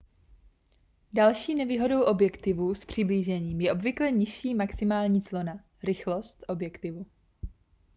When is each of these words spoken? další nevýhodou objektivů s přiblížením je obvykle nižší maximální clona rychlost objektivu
další 1.13 1.55
nevýhodou 1.55 2.01
objektivů 2.03 2.75
s 2.75 2.85
přiblížením 2.85 3.61
je 3.61 3.71
obvykle 3.71 4.11
nižší 4.11 4.55
maximální 4.55 5.21
clona 5.21 5.63
rychlost 5.83 6.43
objektivu 6.47 7.05